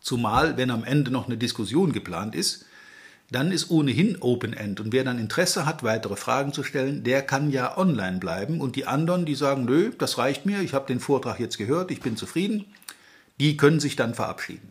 Zumal, 0.00 0.56
wenn 0.56 0.70
am 0.70 0.84
Ende 0.84 1.10
noch 1.10 1.26
eine 1.26 1.36
Diskussion 1.36 1.92
geplant 1.92 2.34
ist, 2.34 2.64
dann 3.30 3.52
ist 3.52 3.70
ohnehin 3.70 4.16
Open 4.20 4.54
End 4.54 4.80
und 4.80 4.92
wer 4.92 5.04
dann 5.04 5.18
Interesse 5.18 5.66
hat, 5.66 5.82
weitere 5.82 6.16
Fragen 6.16 6.52
zu 6.52 6.62
stellen, 6.62 7.04
der 7.04 7.22
kann 7.22 7.50
ja 7.50 7.76
online 7.76 8.18
bleiben 8.18 8.60
und 8.60 8.74
die 8.74 8.86
anderen, 8.86 9.26
die 9.26 9.34
sagen, 9.34 9.66
nö, 9.66 9.92
das 9.98 10.16
reicht 10.16 10.46
mir, 10.46 10.62
ich 10.62 10.72
habe 10.72 10.86
den 10.86 11.00
Vortrag 11.00 11.38
jetzt 11.38 11.58
gehört, 11.58 11.90
ich 11.90 12.00
bin 12.00 12.16
zufrieden, 12.16 12.64
die 13.38 13.56
können 13.56 13.80
sich 13.80 13.96
dann 13.96 14.14
verabschieden. 14.14 14.70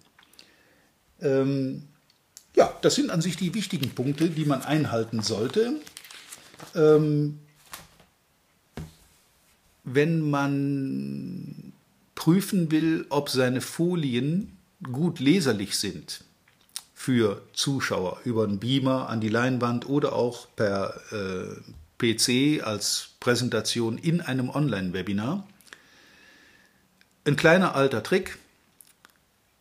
Ähm, 1.21 1.83
ja, 2.55 2.73
das 2.81 2.95
sind 2.95 3.11
an 3.11 3.21
sich 3.21 3.37
die 3.37 3.53
wichtigen 3.53 3.91
Punkte, 3.91 4.29
die 4.29 4.45
man 4.45 4.63
einhalten 4.63 5.21
sollte. 5.21 5.73
Ähm, 6.73 7.39
wenn 9.83 10.19
man 10.19 11.73
prüfen 12.15 12.71
will, 12.71 13.05
ob 13.09 13.29
seine 13.29 13.61
Folien 13.61 14.57
gut 14.91 15.19
leserlich 15.19 15.77
sind 15.77 16.23
für 16.99 17.43
Zuschauer 17.53 18.21
über 18.25 18.43
einen 18.43 18.57
Beamer 18.57 19.07
an 19.07 19.21
die 19.21 19.29
Leinwand 19.29 19.87
oder 19.87 20.13
auch 20.13 20.47
per 20.55 20.99
äh, 21.11 21.55
PC 21.99 22.65
als 22.65 23.09
Präsentation 23.19 23.99
in 23.99 24.19
einem 24.19 24.49
Online-Webinar. 24.49 25.47
Ein 27.23 27.35
kleiner 27.35 27.75
alter 27.75 28.01
Trick, 28.01 28.39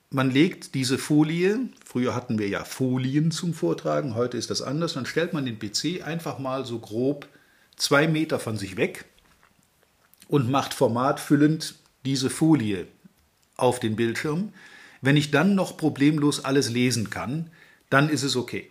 man 0.08 0.30
legt 0.30 0.74
diese 0.74 0.96
Folie, 0.96 1.60
früher 1.84 2.14
hatten 2.14 2.38
wir 2.38 2.48
ja 2.48 2.64
Folien 2.64 3.30
zum 3.30 3.52
Vortragen, 3.52 4.14
heute 4.14 4.38
ist 4.38 4.50
das 4.50 4.62
anders, 4.62 4.94
dann 4.94 5.04
stellt 5.04 5.34
man 5.34 5.44
den 5.44 5.58
PC 5.58 6.02
einfach 6.06 6.38
mal 6.38 6.64
so 6.64 6.78
grob 6.78 7.28
zwei 7.76 8.08
Meter 8.08 8.40
von 8.40 8.56
sich 8.56 8.78
weg 8.78 9.04
und 10.26 10.50
macht 10.50 10.72
formatfüllend 10.72 11.74
diese 12.06 12.30
Folie 12.30 12.86
auf 13.56 13.78
den 13.78 13.94
Bildschirm. 13.94 14.54
Wenn 15.06 15.16
ich 15.16 15.30
dann 15.30 15.54
noch 15.54 15.76
problemlos 15.76 16.44
alles 16.44 16.68
lesen 16.68 17.10
kann, 17.10 17.48
dann 17.90 18.08
ist 18.08 18.24
es 18.24 18.34
okay. 18.34 18.68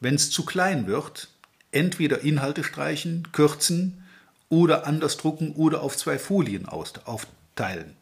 Wenn 0.00 0.16
es 0.16 0.30
zu 0.30 0.44
klein 0.44 0.86
wird, 0.86 1.30
entweder 1.70 2.20
Inhalte 2.20 2.62
streichen, 2.62 3.28
kürzen 3.32 4.04
oder 4.50 4.86
anders 4.86 5.16
drucken 5.16 5.52
oder 5.52 5.80
auf 5.80 5.96
zwei 5.96 6.18
Folien 6.18 6.66
aufteilen. 6.68 7.96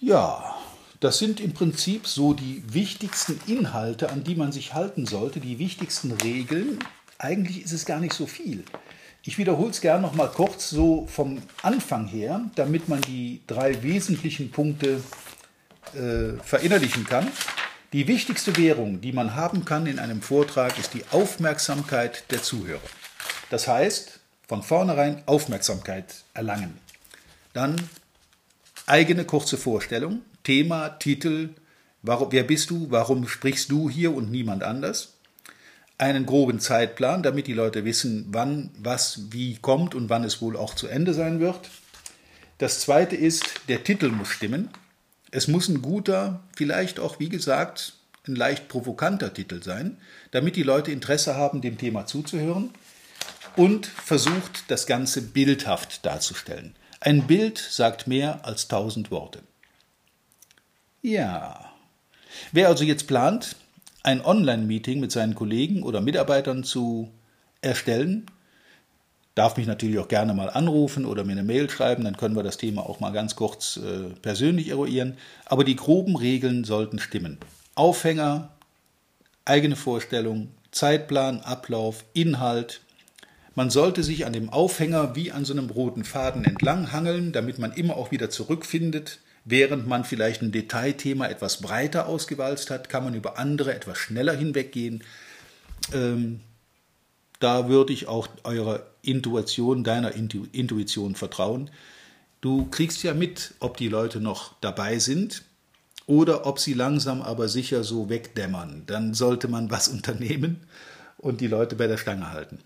Ja, 0.00 0.56
das 0.98 1.20
sind 1.20 1.38
im 1.38 1.52
Prinzip 1.52 2.08
so 2.08 2.34
die 2.34 2.64
wichtigsten 2.74 3.40
Inhalte, 3.46 4.10
an 4.10 4.24
die 4.24 4.34
man 4.34 4.50
sich 4.50 4.74
halten 4.74 5.06
sollte, 5.06 5.38
die 5.38 5.60
wichtigsten 5.60 6.10
Regeln. 6.10 6.80
Eigentlich 7.18 7.62
ist 7.62 7.72
es 7.72 7.86
gar 7.86 8.00
nicht 8.00 8.14
so 8.14 8.26
viel. 8.26 8.64
Ich 9.22 9.38
wiederhole 9.38 9.70
es 9.70 9.80
gerne 9.80 10.02
noch 10.02 10.16
mal 10.16 10.26
kurz 10.26 10.70
so 10.70 11.06
vom 11.06 11.40
Anfang 11.62 12.08
her, 12.08 12.50
damit 12.56 12.88
man 12.88 13.00
die 13.02 13.42
drei 13.46 13.80
wesentlichen 13.84 14.50
Punkte 14.50 15.00
äh, 15.94 16.42
verinnerlichen 16.42 17.06
kann. 17.06 17.28
Die 17.92 18.08
wichtigste 18.08 18.56
Währung, 18.56 19.00
die 19.00 19.12
man 19.12 19.36
haben 19.36 19.64
kann 19.64 19.86
in 19.86 19.98
einem 19.98 20.20
Vortrag, 20.20 20.78
ist 20.78 20.94
die 20.94 21.04
Aufmerksamkeit 21.10 22.24
der 22.30 22.42
Zuhörer. 22.42 22.80
Das 23.50 23.68
heißt, 23.68 24.20
von 24.48 24.62
vornherein 24.62 25.22
Aufmerksamkeit 25.26 26.24
erlangen. 26.34 26.78
Dann 27.52 27.76
eigene 28.86 29.24
kurze 29.24 29.56
Vorstellung, 29.56 30.22
Thema, 30.42 30.88
Titel, 30.90 31.50
warum, 32.02 32.32
wer 32.32 32.42
bist 32.42 32.70
du, 32.70 32.90
warum 32.90 33.28
sprichst 33.28 33.70
du 33.70 33.88
hier 33.88 34.14
und 34.14 34.30
niemand 34.30 34.62
anders. 34.62 35.10
einen 35.96 36.26
groben 36.26 36.58
Zeitplan, 36.58 37.22
damit 37.22 37.46
die 37.46 37.52
Leute 37.52 37.84
wissen, 37.84 38.26
wann 38.30 38.70
was 38.76 39.30
wie 39.30 39.56
kommt 39.58 39.94
und 39.94 40.10
wann 40.10 40.24
es 40.24 40.42
wohl 40.42 40.56
auch 40.56 40.74
zu 40.74 40.88
Ende 40.88 41.14
sein 41.14 41.38
wird. 41.38 41.70
Das 42.58 42.80
zweite 42.80 43.14
ist, 43.14 43.44
der 43.68 43.84
Titel 43.84 44.08
muss 44.08 44.28
stimmen. 44.28 44.70
Es 45.34 45.48
muss 45.48 45.68
ein 45.68 45.82
guter, 45.82 46.44
vielleicht 46.54 47.00
auch, 47.00 47.18
wie 47.18 47.28
gesagt, 47.28 47.94
ein 48.28 48.36
leicht 48.36 48.68
provokanter 48.68 49.34
Titel 49.34 49.64
sein, 49.64 49.98
damit 50.30 50.54
die 50.54 50.62
Leute 50.62 50.92
Interesse 50.92 51.34
haben, 51.34 51.60
dem 51.60 51.76
Thema 51.76 52.06
zuzuhören 52.06 52.70
und 53.56 53.84
versucht, 53.84 54.62
das 54.68 54.86
Ganze 54.86 55.22
bildhaft 55.22 56.06
darzustellen. 56.06 56.76
Ein 57.00 57.26
Bild 57.26 57.58
sagt 57.58 58.06
mehr 58.06 58.44
als 58.44 58.68
tausend 58.68 59.10
Worte. 59.10 59.40
Ja. 61.02 61.68
Wer 62.52 62.68
also 62.68 62.84
jetzt 62.84 63.08
plant, 63.08 63.56
ein 64.04 64.24
Online-Meeting 64.24 65.00
mit 65.00 65.10
seinen 65.10 65.34
Kollegen 65.34 65.82
oder 65.82 66.00
Mitarbeitern 66.00 66.62
zu 66.62 67.12
erstellen, 67.60 68.26
darf 69.34 69.56
mich 69.56 69.66
natürlich 69.66 69.98
auch 69.98 70.08
gerne 70.08 70.34
mal 70.34 70.48
anrufen 70.48 71.04
oder 71.04 71.24
mir 71.24 71.32
eine 71.32 71.42
Mail 71.42 71.68
schreiben, 71.68 72.04
dann 72.04 72.16
können 72.16 72.36
wir 72.36 72.42
das 72.42 72.56
Thema 72.56 72.82
auch 72.82 73.00
mal 73.00 73.12
ganz 73.12 73.34
kurz 73.34 73.78
äh, 73.78 74.14
persönlich 74.22 74.68
eruieren. 74.68 75.16
Aber 75.44 75.64
die 75.64 75.76
groben 75.76 76.16
Regeln 76.16 76.64
sollten 76.64 76.98
stimmen. 76.98 77.38
Aufhänger, 77.74 78.50
eigene 79.44 79.76
Vorstellung, 79.76 80.48
Zeitplan, 80.70 81.40
Ablauf, 81.40 82.04
Inhalt. 82.12 82.80
Man 83.56 83.70
sollte 83.70 84.02
sich 84.02 84.26
an 84.26 84.32
dem 84.32 84.50
Aufhänger 84.50 85.16
wie 85.16 85.32
an 85.32 85.44
so 85.44 85.52
einem 85.52 85.70
roten 85.70 86.04
Faden 86.04 86.44
entlang 86.44 86.92
hangeln, 86.92 87.32
damit 87.32 87.58
man 87.58 87.72
immer 87.72 87.96
auch 87.96 88.10
wieder 88.10 88.30
zurückfindet. 88.30 89.18
Während 89.44 89.86
man 89.86 90.04
vielleicht 90.04 90.42
ein 90.42 90.52
Detailthema 90.52 91.26
etwas 91.26 91.60
breiter 91.60 92.06
ausgewalzt 92.06 92.70
hat, 92.70 92.88
kann 92.88 93.04
man 93.04 93.14
über 93.14 93.38
andere 93.38 93.74
etwas 93.74 93.98
schneller 93.98 94.34
hinweggehen. 94.34 95.04
Ähm, 95.92 96.40
da 97.44 97.68
würde 97.68 97.92
ich 97.92 98.08
auch 98.08 98.26
eurer 98.42 98.86
Intuition, 99.02 99.84
deiner 99.84 100.12
Intu 100.12 100.46
Intuition 100.52 101.14
vertrauen. 101.14 101.68
Du 102.40 102.68
kriegst 102.70 103.02
ja 103.02 103.12
mit, 103.12 103.52
ob 103.60 103.76
die 103.76 103.90
Leute 103.90 104.18
noch 104.18 104.54
dabei 104.62 104.98
sind 104.98 105.42
oder 106.06 106.46
ob 106.46 106.58
sie 106.58 106.72
langsam 106.72 107.20
aber 107.20 107.48
sicher 107.48 107.84
so 107.84 108.08
wegdämmern. 108.08 108.84
Dann 108.86 109.12
sollte 109.12 109.48
man 109.48 109.70
was 109.70 109.88
unternehmen 109.96 110.62
und 111.18 111.42
die 111.42 111.46
Leute 111.46 111.76
bei 111.76 111.86
der 111.86 111.98
Stange 111.98 112.32
halten. 112.32 112.60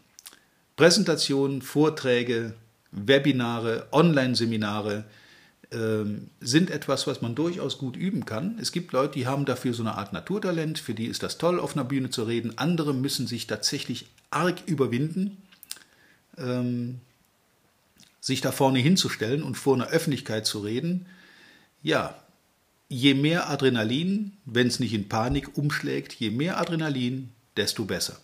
Präsentationen, 0.77 1.61
Vorträge, 1.61 2.55
Webinare, 2.93 3.89
Online-Seminare 3.91 5.07
sind 5.71 6.71
etwas, 6.71 7.07
was 7.07 7.21
man 7.21 7.35
durchaus 7.35 7.77
gut 7.77 7.97
üben 7.97 8.25
kann. 8.25 8.59
Es 8.59 8.73
gibt 8.73 8.93
Leute, 8.93 9.15
die 9.15 9.27
haben 9.27 9.45
dafür 9.45 9.75
so 9.75 9.83
eine 9.83 9.97
Art 9.97 10.15
Naturtalent, 10.15 10.79
für 10.79 10.95
die 10.95 11.05
ist 11.07 11.23
das 11.23 11.37
toll, 11.37 11.61
auf 11.61 11.77
einer 11.77 11.85
Bühne 11.85 12.09
zu 12.09 12.23
reden. 12.23 12.57
Andere 12.57 12.95
müssen 12.95 13.27
sich 13.27 13.47
tatsächlich 13.47 14.07
arg 14.31 14.63
überwinden 14.65 15.37
ähm, 16.39 17.01
sich 18.21 18.41
da 18.41 18.53
vorne 18.53 18.79
hinzustellen 18.79 19.43
und 19.43 19.57
vor 19.57 19.75
einer 19.75 19.89
Öffentlichkeit 19.89 20.47
zu 20.47 20.61
reden, 20.61 21.07
ja, 21.83 22.21
je 22.89 23.15
mehr 23.15 23.49
Adrenalin, 23.51 24.33
wenn 24.45 24.67
es 24.67 24.81
nicht 24.81 24.95
in 24.95 25.09
Panik 25.09 25.57
umschlägt, 25.57 26.13
je 26.15 26.31
mehr 26.31 26.59
Adrenalin, 26.59 27.31
desto 27.57 27.85
besser. 27.85 28.21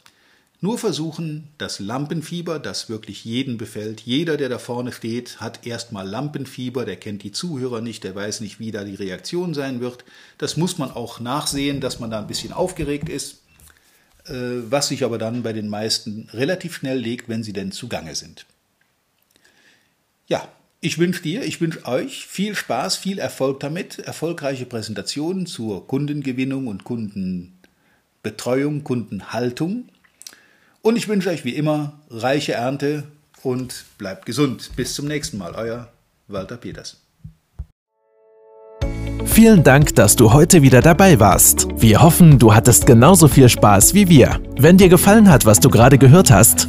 Nur 0.61 0.79
versuchen, 0.79 1.49
das 1.59 1.79
Lampenfieber, 1.79 2.59
das 2.59 2.89
wirklich 2.89 3.25
jeden 3.25 3.59
befällt. 3.59 4.01
Jeder, 4.01 4.37
der 4.37 4.49
da 4.49 4.59
vorne 4.59 4.93
steht, 4.93 5.41
hat 5.41 5.67
erstmal 5.67 6.09
Lampenfieber, 6.09 6.85
der 6.87 6.97
kennt 6.97 7.23
die 7.23 7.33
Zuhörer 7.33 7.83
nicht, 7.83 8.03
der 8.03 8.15
weiß 8.15 8.41
nicht, 8.41 8.61
wie 8.61 8.71
da 8.71 8.85
die 8.85 8.95
Reaktion 8.95 9.53
sein 9.53 9.81
wird. 9.81 10.05
Das 10.39 10.57
muss 10.57 10.79
man 10.79 10.91
auch 10.91 11.21
nachsehen, 11.21 11.81
dass 11.81 12.01
man 12.01 12.11
da 12.11 12.21
ein 12.21 12.27
bisschen 12.27 12.53
aufgeregt 12.53 13.09
ist. 13.11 13.43
Äh, 14.27 14.71
was 14.71 14.89
sich 14.89 15.05
aber 15.05 15.19
dann 15.19 15.43
bei 15.43 15.53
den 15.53 15.69
meisten 15.69 16.29
relativ 16.33 16.77
schnell 16.77 16.99
legt, 16.99 17.29
wenn 17.29 17.43
sie 17.43 17.53
denn 17.53 17.73
zugange 17.73 18.15
sind. 18.15 18.47
Ja, 20.29 20.49
ich 20.81 20.99
wünsche 20.99 21.23
dir, 21.23 21.45
ich 21.45 21.61
wünsche 21.61 21.85
euch 21.85 22.27
viel 22.27 22.55
Spaß, 22.55 22.97
viel 22.97 23.19
Erfolg 23.19 23.61
damit, 23.61 23.99
erfolgreiche 23.99 24.65
Präsentationen 24.65 25.45
zur 25.47 25.87
Kundengewinnung 25.87 26.69
und 26.69 26.85
Kundenbetreuung, 26.85 28.83
Kundenhaltung. 28.85 29.89
Und 30.85 30.97
ich 30.97 31.09
wünsche 31.09 31.31
euch 31.31 31.47
wie 31.47 31.57
immer 31.57 31.95
reiche 32.11 32.53
Ernte 32.53 33.05
und 33.43 33.87
bleibt 33.97 34.27
gesund. 34.27 34.71
Bis 34.77 34.95
zum 34.95 35.09
nächsten 35.09 35.39
Mal, 35.39 35.55
euer 35.55 35.89
Walter 36.29 36.59
Peters. 36.59 37.01
Vielen 39.25 39.65
Dank, 39.65 39.95
dass 39.95 40.15
du 40.15 40.35
heute 40.35 40.61
wieder 40.61 40.83
dabei 40.83 41.19
warst. 41.19 41.67
Wir 41.77 42.03
hoffen, 42.03 42.39
du 42.39 42.55
hattest 42.55 42.87
genauso 42.87 43.29
viel 43.29 43.49
Spaß 43.49 43.95
wie 43.95 44.11
wir. 44.11 44.39
Wenn 44.59 44.77
dir 44.77 44.91
gefallen 44.91 45.31
hat, 45.31 45.47
was 45.47 45.59
du 45.59 45.71
gerade 45.71 45.97
gehört 45.97 46.31
hast, 46.31 46.69